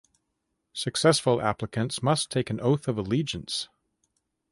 Successful 0.73 1.39
applicants 1.43 2.01
must 2.01 2.31
take 2.31 2.49
an 2.49 2.59
Oath 2.59 2.87
of 2.87 2.97
Allegiance. 2.97 3.69